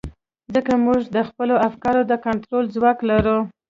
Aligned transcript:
ځکه 0.53 0.71
موږ 0.85 1.01
د 1.15 1.17
خپلو 1.29 1.55
افکارو 1.67 2.01
د 2.11 2.13
کنټرول 2.25 2.63
ځواک 2.75 2.97
لرو. 3.09 3.37